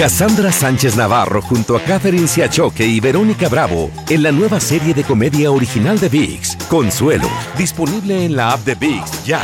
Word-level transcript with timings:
Cassandra 0.00 0.50
Sánchez 0.50 0.96
Navarro 0.96 1.42
junto 1.42 1.76
a 1.76 1.80
Catherine 1.82 2.26
Siachoque 2.26 2.86
y 2.86 3.00
Verónica 3.00 3.50
Bravo 3.50 3.90
en 4.08 4.22
la 4.22 4.32
nueva 4.32 4.58
serie 4.58 4.94
de 4.94 5.04
comedia 5.04 5.50
original 5.50 6.00
de 6.00 6.08
VIX, 6.08 6.56
Consuelo, 6.70 7.28
disponible 7.58 8.24
en 8.24 8.34
la 8.34 8.52
app 8.52 8.60
de 8.60 8.76
VIX 8.76 9.26
ya. 9.26 9.42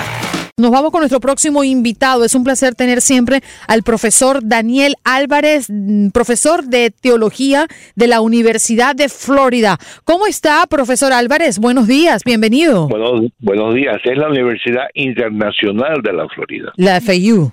Nos 0.56 0.70
vamos 0.70 0.92
con 0.92 1.02
nuestro 1.02 1.20
próximo 1.20 1.62
invitado. 1.62 2.24
Es 2.24 2.34
un 2.34 2.42
placer 2.42 2.74
tener 2.74 3.02
siempre 3.02 3.42
al 3.68 3.82
profesor 3.82 4.40
Daniel 4.42 4.94
Álvarez, 5.04 5.66
mm, 5.68 6.08
profesor 6.08 6.64
de 6.64 6.90
teología 6.90 7.66
de 7.94 8.06
la 8.06 8.22
Universidad 8.22 8.96
de 8.96 9.10
Florida. 9.10 9.76
¿Cómo 10.04 10.26
está, 10.26 10.66
profesor 10.70 11.12
Álvarez? 11.12 11.58
Buenos 11.58 11.86
días, 11.86 12.24
bienvenido. 12.24 12.88
Buenos, 12.88 13.30
buenos 13.40 13.74
días. 13.74 13.98
Es 14.02 14.16
la 14.16 14.30
Universidad 14.30 14.84
Internacional 14.94 16.00
de 16.02 16.14
la 16.14 16.26
Florida. 16.30 16.72
La 16.76 17.02
FIU. 17.02 17.52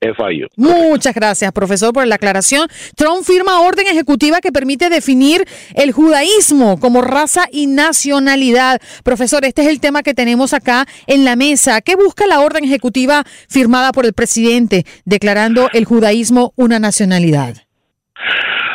FIU. 0.00 0.48
Muchas 0.56 1.14
gracias, 1.14 1.52
profesor, 1.52 1.92
por 1.92 2.06
la 2.06 2.14
aclaración. 2.14 2.68
Trump 2.96 3.24
firma 3.24 3.60
orden 3.60 3.86
ejecutiva 3.86 4.40
que 4.40 4.52
permite 4.52 4.88
definir 4.88 5.46
el 5.74 5.92
judaísmo 5.92 6.80
como 6.80 7.02
raza 7.02 7.46
y 7.52 7.66
nacionalidad. 7.66 8.80
Profesor, 9.04 9.44
este 9.44 9.62
es 9.62 9.68
el 9.68 9.80
tema 9.80 10.02
que 10.02 10.14
tenemos 10.14 10.54
acá 10.54 10.86
en 11.06 11.24
la 11.24 11.36
mesa. 11.36 11.80
¿Qué 11.82 11.96
busca 11.96 12.26
la 12.26 12.40
orden 12.40 12.64
ejecutiva 12.64 13.24
firmada 13.48 13.92
por 13.92 14.06
el 14.06 14.14
presidente 14.14 14.86
declarando 15.04 15.68
el 15.72 15.84
judaísmo 15.84 16.52
una 16.56 16.78
nacionalidad? 16.78 17.56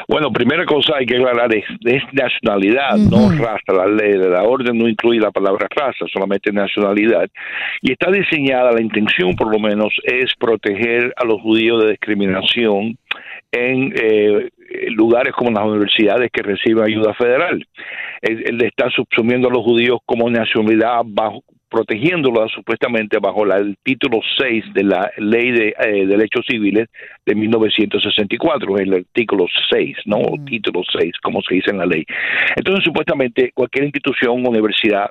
Bueno, 0.08 0.31
primera 0.31 0.66
cosa 0.66 0.98
hay 0.98 1.06
que 1.06 1.17
aclarar 1.17 1.53
es, 1.56 1.66
es 1.84 2.03
nacionalidad, 2.14 2.98
no 2.98 3.31
raza. 3.31 3.73
La 3.73 3.88
ley 3.88 4.12
de 4.12 4.30
la 4.30 4.44
orden 4.44 4.78
no 4.78 4.88
incluye 4.88 5.20
la 5.20 5.31
palabra 5.31 5.68
raza, 5.75 6.06
solamente 6.12 6.52
nacionalidad. 6.52 7.28
Y 7.81 7.91
está 7.91 8.12
diseñada, 8.12 8.72
la 8.72 8.81
intención 8.81 9.35
por 9.35 9.52
lo 9.52 9.59
menos, 9.59 9.94
es 10.03 10.34
proteger 10.40 11.13
a 11.18 11.25
los 11.25 11.41
judíos 11.41 11.84
de 11.84 11.91
discriminación 11.91 12.97
en 13.52 13.94
eh, 13.96 14.50
lugares 14.90 15.34
como 15.34 15.52
las 15.52 15.66
universidades 15.66 16.30
que 16.31 16.44
reciben 16.44 16.84
ayuda 16.84 17.13
federal. 17.13 17.66
Él, 18.22 18.44
él 18.46 18.62
está 18.63 18.90
subsumiendo 18.91 19.47
a 19.47 19.51
los 19.51 19.63
judíos 19.63 20.00
como 20.06 20.30
nacionalidad 20.30 21.01
bajo 21.06 21.44
protegiéndola 21.70 22.48
supuestamente 22.50 23.18
bajo 23.20 23.46
la, 23.46 23.58
el 23.58 23.78
título 23.84 24.20
6 24.38 24.74
de 24.74 24.84
la 24.84 25.12
Ley 25.18 25.52
de 25.52 25.76
eh, 25.80 26.06
Derechos 26.06 26.46
Civiles 26.48 26.88
de 27.26 27.36
1964, 27.36 28.78
el 28.78 28.94
artículo 28.94 29.46
6, 29.70 29.98
¿no? 30.06 30.20
Título 30.46 30.81
6, 30.98 31.14
como 31.22 31.42
se 31.42 31.56
dice 31.56 31.72
en 31.72 31.80
la 31.80 31.86
ley. 31.86 32.06
Entonces, 32.56 32.86
supuestamente, 32.86 33.52
cualquier 33.54 33.86
institución, 33.86 34.46
universidad, 34.46 35.09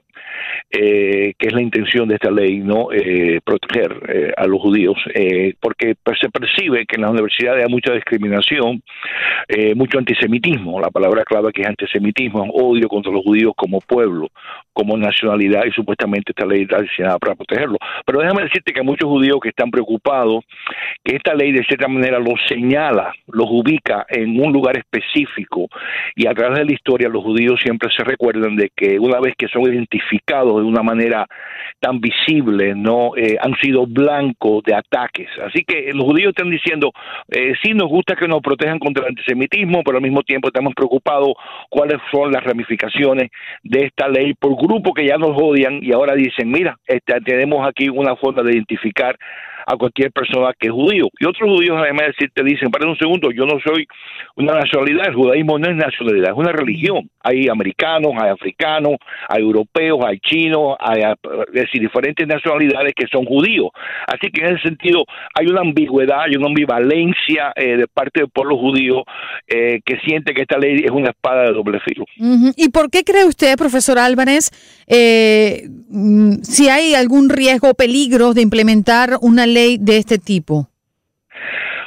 eh, 0.71 1.35
que 1.39 1.49
es 1.49 1.53
la 1.53 1.63
intención 1.63 2.09
de 2.09 2.15
esta 2.15 2.31
ley, 2.31 2.59
¿no? 2.59 2.93
Eh, 2.93 3.41
proteger 3.45 4.01
eh, 4.09 4.33
a 4.37 4.47
los 4.47 4.61
judíos, 4.61 4.97
eh, 5.15 5.55
porque 5.61 5.95
se 6.21 6.29
percibe 6.31 6.87
que 6.87 6.97
en 6.97 7.03
las 7.03 7.11
universidades 7.11 7.65
hay 7.65 7.71
mucha 7.71 7.93
discriminación, 7.93 8.83
eh, 9.49 9.75
mucho 9.75 9.99
antisemitismo, 9.99 10.81
la 10.81 10.91
palabra 10.91 11.25
clave 11.25 11.53
que 11.53 11.63
es 11.63 11.69
antisemitismo, 11.69 12.45
odio 12.53 12.89
contra 12.89 13.13
los 13.13 13.23
judíos 13.23 13.53
como 13.57 13.81
pueblo, 13.81 14.29
como 14.73 14.97
nacionalidad, 14.97 15.65
y 15.67 15.73
supuestamente 15.73 16.33
esta 16.33 16.47
ley 16.47 16.54
diseñada 16.59 17.19
para 17.19 17.35
protegerlo. 17.35 17.79
Pero 18.05 18.21
déjame 18.21 18.45
decirte 18.45 18.73
que 18.73 18.81
hay 18.81 18.87
muchos 18.87 19.09
judíos 19.09 19.39
que 19.43 19.51
están 19.51 19.71
preocupados 19.71 20.45
que 21.03 21.17
esta 21.17 21.35
ley 21.35 21.53
de 21.53 21.65
cierta 21.65 21.89
manera 21.89 22.19
los 22.19 22.41
señala, 22.49 23.13
los 23.29 23.47
ubica 23.51 24.07
en 24.09 24.41
un 24.41 24.53
lugar 24.53 24.77
específico 24.79 25.67
y 26.17 26.27
a 26.27 26.35
través 26.35 26.59
de 26.59 26.65
la 26.65 26.73
historia 26.73 27.09
los 27.09 27.23
judíos 27.23 27.61
siempre 27.63 27.91
se 27.97 28.05
recuerdan 28.05 28.57
de 28.57 28.71
que 28.75 28.99
una 28.99 29.21
vez 29.21 29.35
que 29.37 29.49
son 29.49 29.63
identificados 29.63 30.57
de 30.57 30.67
una 30.67 30.83
manera 30.83 31.27
tan 31.81 32.01
visible, 32.01 32.75
no 32.75 33.11
eh, 33.17 33.37
han 33.41 33.55
sido 33.61 33.87
blancos 33.87 34.63
de 34.65 34.75
ataques. 34.75 35.29
Así 35.47 35.65
que 35.65 35.93
los 35.93 36.05
judíos 36.05 36.31
están 36.31 36.51
diciendo, 36.51 36.91
eh, 37.29 37.53
sí 37.63 37.75
nos 37.75 37.89
gusta 37.89 38.17
que 38.17 38.27
nos 38.27 38.41
protejan 38.41 38.79
contra 38.79 39.05
el 39.05 39.11
antisemitismo, 39.11 39.83
pero 39.85 39.99
al 39.99 40.03
mismo 40.03 40.23
tiempo 40.23 40.49
estamos 40.49 40.73
preocupados 40.75 41.35
cuáles 41.69 41.99
son 42.11 42.33
las 42.33 42.43
ramificaciones 42.43 43.31
de 43.63 43.87
esta 43.87 44.09
ley 44.09 44.33
por 44.35 44.57
grupos 44.57 44.95
que 44.95 45.07
ya 45.07 45.19
nos 45.19 45.33
odian 45.35 45.81
y 45.83 45.93
ahora 45.93 46.15
dicen, 46.15 46.34
mira, 46.45 46.79
este, 46.87 47.21
tenemos 47.21 47.67
aquí 47.67 47.89
una 47.89 48.17
forma 48.17 48.43
de 48.43 48.53
identificar 48.53 49.17
a 49.67 49.77
cualquier 49.77 50.13
persona 50.13 50.53
que 50.59 50.69
es 50.69 50.73
judío. 50.73 51.07
Y 51.19 51.27
otros 51.27 51.49
judíos, 51.51 51.77
además 51.81 52.09
de 52.19 52.29
te 52.29 52.43
dicen, 52.43 52.71
para 52.71 52.89
un 52.89 52.97
segundo, 52.97 53.31
yo 53.31 53.45
no 53.47 53.59
soy 53.65 53.87
una 54.37 54.55
nacionalidad, 54.55 55.09
el 55.09 55.15
judaísmo 55.15 55.59
no 55.59 55.71
es 55.71 55.77
nacionalidad, 55.77 56.31
es 56.31 56.37
una 56.37 56.53
religión. 56.53 57.09
Hay 57.23 57.49
americanos, 57.49 58.13
hay 58.21 58.31
africanos, 58.31 58.97
hay 59.29 59.43
europeos, 59.43 60.01
hay 60.05 60.19
chinos, 60.19 60.77
hay 60.79 61.03
decir, 61.53 61.81
diferentes 61.81 62.27
nacionalidades 62.27 62.93
que 62.95 63.07
son 63.11 63.25
judíos. 63.25 63.69
Así 64.07 64.31
que 64.31 64.43
en 64.43 64.57
ese 64.57 64.69
sentido 64.69 65.05
hay 65.35 65.47
una 65.47 65.61
ambigüedad, 65.61 66.23
hay 66.23 66.37
una 66.37 66.49
ambivalencia 66.49 67.53
eh, 67.57 67.77
de 67.77 67.87
parte 67.87 68.21
del 68.21 68.31
pueblo 68.31 68.57
judío 68.59 69.05
eh, 69.49 69.81
que 69.85 69.99
siente 70.07 70.35
que 70.35 70.43
esta 70.43 70.59
ley 70.59 70.83
es 70.85 70.91
una 70.91 71.11
espada 71.11 71.45
de 71.45 71.53
doble 71.53 71.81
filo. 71.81 72.05
¿Y 72.57 72.69
por 72.71 72.91
qué 72.91 73.05
cree 73.05 73.25
usted, 73.25 73.57
profesor 73.57 73.99
Álvarez, 73.99 74.51
eh, 74.87 75.69
mm, 75.89 76.43
si 76.43 76.69
hay 76.69 76.95
algún 76.95 77.31
riesgo 77.31 77.71
o 77.71 77.75
peligro 77.75 78.35
de 78.35 78.43
implementar 78.43 79.19
una 79.21 79.47
ley 79.47 79.54
de 79.55 79.97
este 79.97 80.19
tipo? 80.19 80.69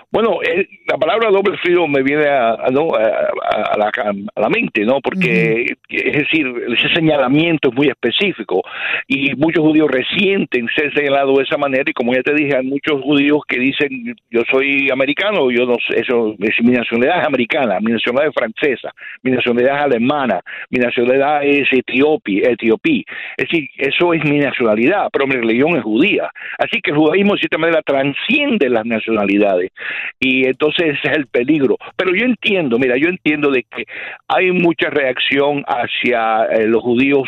Bueno, 0.09 0.40
eh, 0.41 0.66
la 0.88 0.97
palabra 0.97 1.29
doble 1.29 1.57
filo 1.57 1.85
me 1.85 2.01
viene 2.01 2.28
a, 2.28 2.51
a- 2.53 2.69
¿no? 2.72 2.95
a, 2.95 3.01
a- 3.03 3.73
a 3.73 3.78
la, 3.78 3.91
a 4.35 4.40
la 4.41 4.50
mente, 4.50 4.85
¿no? 4.85 5.01
Porque, 5.01 5.66
es 5.90 6.13
decir, 6.18 6.47
ese 6.78 6.94
señalamiento 6.95 7.69
es 7.69 7.75
muy 7.75 7.88
específico 7.90 8.62
y 9.07 9.35
muchos 9.35 9.63
judíos 9.66 9.90
resienten 9.91 10.68
ser 10.75 10.94
señalados 10.94 11.38
de 11.38 11.44
esa 11.44 11.57
manera 11.57 11.84
y 11.85 11.94
como 11.94 12.13
ya 12.13 12.22
te 12.23 12.34
dije, 12.34 12.56
hay 12.56 12.66
muchos 12.66 13.01
judíos 13.01 13.41
que 13.47 13.59
dicen 13.59 14.16
yo 14.31 14.41
soy 14.50 14.90
americano, 14.90 15.51
yo 15.51 15.66
no 15.66 15.75
sé, 15.88 16.00
eso, 16.00 16.36
es- 16.39 16.63
mi 16.63 16.71
nacionalidad 16.71 17.21
es 17.21 17.27
americana, 17.27 17.80
mi 17.81 17.92
nacionalidad 17.92 18.30
es 18.30 18.33
francesa, 18.36 18.94
mi 19.24 19.31
nacionalidad 19.31 19.75
es 19.77 19.83
alemana, 19.83 20.39
mi 20.69 20.80
nacionalidad 20.80 21.44
es 21.44 21.68
etiopí, 21.71 22.39
etiopí. 22.45 23.03
Es 23.36 23.50
decir, 23.50 23.69
eso 23.77 24.13
es 24.13 24.24
mi 24.24 24.39
nacionalidad, 24.39 25.10
pero 25.12 25.27
mi 25.27 25.36
religión 25.36 25.75
es 25.75 25.83
judía. 25.83 26.30
Así 26.57 26.80
que 26.81 26.92
el 26.92 26.98
judaísmo 26.98 27.33
de 27.33 27.39
cierta 27.39 27.57
manera 27.57 27.81
transciende 27.81 28.69
las 28.69 28.86
nacionalidades 28.86 29.71
y 30.19 30.47
entonces 30.47 30.97
ese 30.97 31.11
es 31.11 31.17
el 31.17 31.27
peligro. 31.27 31.77
Pero 31.95 32.13
yo 32.15 32.25
entiendo, 32.25 32.77
mira, 32.79 32.97
yo 32.97 33.09
entiendo 33.09 33.51
de 33.51 33.63
que 33.63 33.85
hay 34.27 34.51
mucha 34.51 34.89
reacción 34.89 35.63
hacia 35.67 36.45
eh, 36.45 36.67
los 36.67 36.81
judíos. 36.81 37.27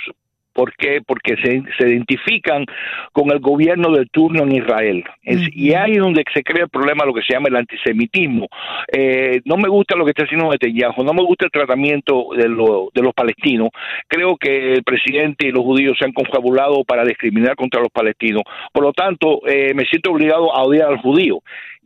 ¿Por 0.52 0.74
qué? 0.76 1.00
Porque 1.06 1.36
se, 1.38 1.64
se 1.78 1.88
identifican 1.88 2.66
con 3.14 3.32
el 3.32 3.40
gobierno 3.40 3.92
del 3.92 4.10
turno 4.10 4.44
en 4.44 4.52
Israel. 4.58 5.06
Es- 5.24 5.48
Y 5.56 5.74
ahí 5.74 5.92
es 5.94 6.00
donde 6.00 6.24
se 6.34 6.44
crea 6.44 6.64
el 6.64 6.70
problema, 6.70 7.06
lo 7.06 7.14
que 7.14 7.22
se 7.22 7.34
llama 7.34 7.48
el 7.48 7.56
antisemitismo. 7.56 8.48
Eh, 8.92 9.40
no 9.46 9.56
me 9.56 9.70
gusta 9.70 9.96
lo 9.96 10.04
que 10.04 10.10
está 10.12 10.24
haciendo 10.24 10.50
Netanyahu, 10.50 11.04
no 11.04 11.14
me 11.14 11.24
gusta 11.24 11.46
el 11.46 11.52
tratamiento 11.52 12.30
de, 12.36 12.50
lo- 12.50 12.90
de 12.94 13.02
los 13.02 13.14
palestinos. 13.14 13.70
Creo 14.08 14.36
que 14.36 14.74
el 14.74 14.84
presidente 14.84 15.48
y 15.48 15.52
los 15.52 15.64
judíos 15.64 15.96
se 15.98 16.06
han 16.06 16.12
confabulado 16.14 16.84
para 16.84 17.06
discriminar 17.06 17.56
contra 17.56 17.80
los 17.80 17.92
palestinos. 17.92 18.44
Por 18.74 18.84
lo 18.84 18.92
tanto, 18.92 19.42
eh, 19.48 19.74
me 19.76 19.86
siento 19.86 20.12
obligado 20.12 20.54
a 20.54 20.64
odiar 20.64 20.90
al 20.90 20.98
judío. 20.98 21.40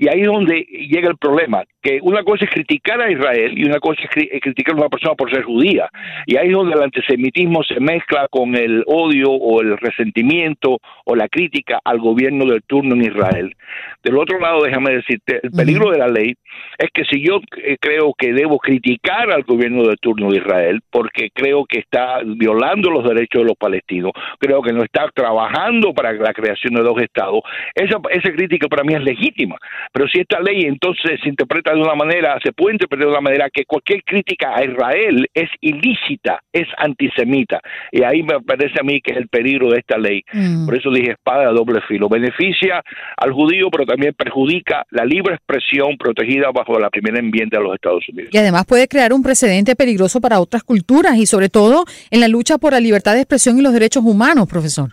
Y 0.03 0.09
ahí 0.09 0.19
es 0.19 0.27
donde 0.27 0.59
llega 0.89 1.07
el 1.07 1.15
problema, 1.15 1.63
que 1.81 1.99
una 2.01 2.23
cosa 2.23 2.43
es 2.43 2.51
criticar 2.51 2.99
a 3.01 3.09
Israel 3.09 3.53
y 3.57 3.63
una 3.63 3.79
cosa 3.79 4.01
es 4.01 4.41
criticar 4.41 4.75
a 4.75 4.79
una 4.79 4.89
persona 4.89 5.15
por 5.15 5.31
ser 5.31 5.43
judía. 5.43 5.87
Y 6.25 6.35
ahí 6.35 6.47
es 6.47 6.53
donde 6.53 6.75
el 6.75 6.83
antisemitismo 6.83 7.63
se 7.63 7.79
mezcla 7.79 8.27
con 8.29 8.53
el 8.53 8.83
odio 8.85 9.31
o 9.31 9.61
el 9.61 9.77
resentimiento 9.77 10.79
o 11.05 11.15
la 11.15 11.29
crítica 11.29 11.79
al 11.85 11.99
gobierno 11.99 12.43
del 12.47 12.63
turno 12.63 12.95
en 12.95 13.03
Israel. 13.03 13.55
Del 14.03 14.17
otro 14.17 14.41
lado, 14.41 14.63
déjame 14.63 14.93
decirte, 14.95 15.39
el 15.41 15.51
peligro 15.51 15.89
de 15.91 15.99
la 15.99 16.09
ley 16.09 16.35
es 16.77 16.89
que 16.93 17.05
si 17.05 17.25
yo 17.25 17.39
eh, 17.63 17.77
creo 17.79 18.13
que 18.17 18.33
debo 18.33 18.57
criticar 18.57 19.31
al 19.31 19.43
gobierno 19.43 19.83
del 19.83 19.97
turno 19.99 20.31
de 20.31 20.39
Israel, 20.39 20.81
porque 20.91 21.29
creo 21.33 21.63
que 21.63 21.79
está 21.79 22.19
violando 22.25 22.89
los 22.89 23.05
derechos 23.05 23.43
de 23.43 23.47
los 23.47 23.57
palestinos, 23.57 24.11
creo 24.37 24.61
que 24.61 24.73
no 24.73 24.83
está 24.83 25.09
trabajando 25.13 25.93
para 25.93 26.11
la 26.11 26.33
creación 26.33 26.73
de 26.73 26.81
dos 26.81 27.01
estados, 27.01 27.39
esa, 27.73 27.97
esa 28.11 28.31
crítica 28.33 28.67
para 28.67 28.83
mí 28.83 28.95
es 28.95 29.01
legítima. 29.01 29.55
Pero 29.93 30.07
si 30.07 30.19
esta 30.19 30.39
ley 30.39 30.63
entonces 30.63 31.19
se 31.21 31.29
interpreta 31.29 31.73
de 31.73 31.79
una 31.79 31.93
manera, 31.93 32.37
se 32.43 32.51
puede 32.51 32.73
interpretar 32.73 33.05
de 33.05 33.11
una 33.11 33.21
manera 33.21 33.49
que 33.53 33.63
cualquier 33.65 34.03
crítica 34.03 34.55
a 34.55 34.65
Israel 34.65 35.27
es 35.33 35.49
ilícita, 35.61 36.41
es 36.51 36.67
antisemita. 36.77 37.59
Y 37.91 38.03
ahí 38.03 38.23
me 38.23 38.41
parece 38.41 38.79
a 38.81 38.83
mí 38.83 38.99
que 39.01 39.11
es 39.11 39.17
el 39.17 39.27
peligro 39.27 39.69
de 39.69 39.77
esta 39.79 39.97
ley. 39.97 40.23
Mm. 40.33 40.65
Por 40.65 40.75
eso 40.75 40.89
dije 40.89 41.11
espada 41.11 41.47
de 41.47 41.53
doble 41.53 41.79
filo. 41.87 42.09
Beneficia 42.09 42.81
al 43.17 43.31
judío, 43.31 43.69
pero 43.71 43.85
también 43.85 44.15
perjudica 44.15 44.83
la 44.89 45.05
libre 45.05 45.35
expresión 45.35 45.95
protegida 45.97 46.49
bajo 46.51 46.79
la 46.79 46.89
primera 46.89 47.19
enmienda 47.19 47.59
de 47.59 47.63
los 47.63 47.75
Estados 47.75 48.03
Unidos. 48.09 48.31
Y 48.33 48.37
además 48.37 48.65
puede 48.65 48.87
crear 48.87 49.13
un 49.13 49.21
precedente 49.21 49.75
peligroso 49.75 50.19
para 50.19 50.39
otras 50.39 50.63
culturas 50.63 51.17
y 51.17 51.27
sobre 51.27 51.49
todo 51.49 51.85
en 52.09 52.19
la 52.19 52.27
lucha 52.27 52.57
por 52.57 52.73
la 52.73 52.79
libertad 52.79 53.13
de 53.13 53.19
expresión 53.19 53.59
y 53.59 53.61
los 53.61 53.73
derechos 53.73 54.03
humanos, 54.03 54.47
profesor. 54.47 54.89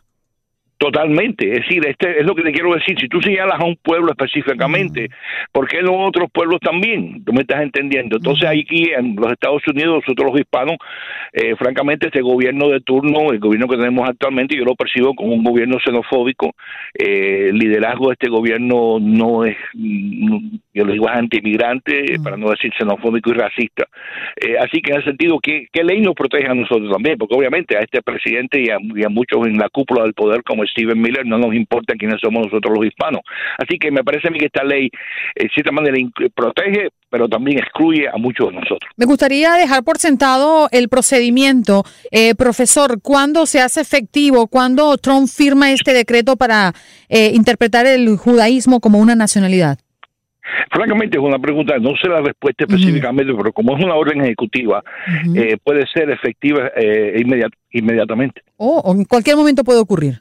Totalmente, 0.80 1.44
es 1.46 1.58
decir, 1.58 1.86
este 1.86 2.20
es 2.20 2.26
lo 2.26 2.34
que 2.34 2.42
te 2.42 2.52
quiero 2.52 2.72
decir. 2.72 2.98
Si 2.98 3.06
tú 3.06 3.20
señalas 3.20 3.60
a 3.60 3.66
un 3.66 3.76
pueblo 3.76 4.12
específicamente, 4.12 5.10
mm. 5.10 5.12
¿por 5.52 5.68
qué 5.68 5.82
no 5.82 6.06
otros 6.06 6.30
pueblos 6.32 6.58
también? 6.58 7.22
Tú 7.22 7.34
me 7.34 7.42
estás 7.42 7.60
entendiendo. 7.60 8.16
Entonces, 8.16 8.48
mm. 8.48 8.52
aquí 8.58 8.90
en 8.96 9.14
los 9.14 9.30
Estados 9.30 9.60
Unidos, 9.68 10.00
nosotros 10.00 10.32
los 10.32 10.40
hispanos, 10.40 10.78
eh, 11.34 11.54
francamente, 11.56 12.06
este 12.06 12.22
gobierno 12.22 12.70
de 12.70 12.80
turno, 12.80 13.30
el 13.30 13.40
gobierno 13.40 13.68
que 13.68 13.76
tenemos 13.76 14.08
actualmente, 14.08 14.56
yo 14.56 14.64
lo 14.64 14.74
percibo 14.74 15.12
como 15.14 15.34
un 15.34 15.44
gobierno 15.44 15.76
xenofóbico. 15.84 16.52
Eh, 16.98 17.48
el 17.50 17.58
liderazgo 17.58 18.06
de 18.08 18.14
este 18.14 18.30
gobierno 18.30 18.96
no 18.98 19.44
es, 19.44 19.58
yo 19.74 20.84
lo 20.86 20.92
digo, 20.94 21.10
es 21.10 21.14
anti-inmigrante, 21.14 22.16
mm. 22.18 22.22
para 22.22 22.38
no 22.38 22.48
decir 22.48 22.72
xenofóbico 22.78 23.28
y 23.28 23.34
racista. 23.34 23.84
Eh, 24.34 24.56
así 24.58 24.80
que 24.80 24.92
en 24.92 25.00
ese 25.00 25.10
sentido, 25.10 25.40
¿qué, 25.42 25.66
¿qué, 25.70 25.84
ley 25.84 26.00
nos 26.00 26.14
protege 26.14 26.48
a 26.48 26.54
nosotros 26.54 26.90
también? 26.90 27.18
Porque 27.18 27.36
obviamente 27.36 27.76
a 27.76 27.80
este 27.80 28.00
presidente 28.00 28.62
y 28.62 28.70
a, 28.70 28.78
y 28.80 29.04
a 29.04 29.10
muchos 29.10 29.46
en 29.46 29.58
la 29.58 29.68
cúpula 29.68 30.04
del 30.04 30.14
poder, 30.14 30.42
como 30.42 30.64
Steven 30.70 31.00
Miller, 31.00 31.26
no 31.26 31.38
nos 31.38 31.54
importa 31.54 31.94
quiénes 31.94 32.20
somos 32.20 32.46
nosotros 32.46 32.76
los 32.76 32.86
hispanos. 32.86 33.22
Así 33.58 33.78
que 33.78 33.90
me 33.90 34.04
parece 34.04 34.28
a 34.28 34.30
mí 34.30 34.38
que 34.38 34.46
esta 34.46 34.64
ley, 34.64 34.90
en 35.34 35.48
cierta 35.50 35.72
manera, 35.72 35.96
protege, 36.34 36.88
pero 37.10 37.28
también 37.28 37.58
excluye 37.58 38.08
a 38.08 38.16
muchos 38.16 38.48
de 38.48 38.54
nosotros. 38.54 38.90
Me 38.96 39.06
gustaría 39.06 39.54
dejar 39.54 39.82
por 39.82 39.98
sentado 39.98 40.68
el 40.70 40.88
procedimiento. 40.88 41.84
Eh, 42.10 42.34
profesor, 42.34 43.00
¿cuándo 43.02 43.46
se 43.46 43.60
hace 43.60 43.80
efectivo? 43.80 44.46
¿Cuándo 44.46 44.96
Trump 44.96 45.28
firma 45.28 45.72
este 45.72 45.92
decreto 45.92 46.36
para 46.36 46.72
eh, 47.08 47.32
interpretar 47.34 47.86
el 47.86 48.16
judaísmo 48.16 48.80
como 48.80 48.98
una 48.98 49.14
nacionalidad? 49.14 49.78
Francamente 50.70 51.18
es 51.18 51.22
una 51.22 51.38
pregunta, 51.38 51.78
no 51.78 51.90
sé 52.00 52.08
la 52.08 52.20
respuesta 52.20 52.64
específicamente, 52.64 53.32
pero 53.34 53.52
como 53.52 53.76
es 53.76 53.84
una 53.84 53.94
orden 53.94 54.20
ejecutiva, 54.22 54.82
eh, 55.34 55.56
puede 55.62 55.86
ser 55.92 56.10
efectiva 56.10 56.70
eh, 56.76 57.22
inmediatamente. 57.72 58.42
Oh, 58.56 58.80
o 58.84 58.94
en 58.94 59.04
cualquier 59.04 59.36
momento 59.36 59.64
puede 59.64 59.80
ocurrir. 59.80 60.20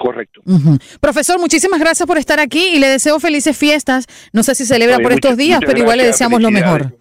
Correcto. 0.00 0.40
Profesor, 0.98 1.38
muchísimas 1.38 1.78
gracias 1.78 2.06
por 2.06 2.16
estar 2.16 2.40
aquí 2.40 2.70
y 2.72 2.78
le 2.78 2.86
deseo 2.86 3.20
felices 3.20 3.54
fiestas. 3.54 4.06
No 4.32 4.42
sé 4.42 4.54
si 4.54 4.64
celebra 4.64 4.98
por 4.98 5.12
estos 5.12 5.36
días, 5.36 5.60
pero 5.64 5.78
igual 5.78 5.98
le 5.98 6.06
deseamos 6.06 6.40
lo 6.40 6.50
mejor. 6.50 6.96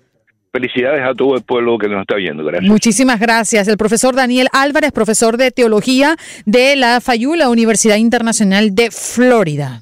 Felicidades 0.52 1.02
a 1.08 1.14
todo 1.14 1.36
el 1.36 1.44
pueblo 1.44 1.78
que 1.78 1.88
nos 1.88 2.02
está 2.02 2.16
viendo. 2.16 2.44
Gracias. 2.44 2.70
Muchísimas 2.70 3.22
gracias. 3.22 3.70
El 3.70 3.78
profesor 3.78 4.16
Daniel 4.16 4.48
Álvarez, 4.52 4.92
profesor 4.92 5.38
de 5.38 5.52
teología 5.52 6.18
de 6.46 6.76
la 6.76 7.00
Fayula 7.00 7.48
Universidad 7.48 7.96
Internacional 7.96 8.76
de 8.76 8.92
Florida. 8.92 9.82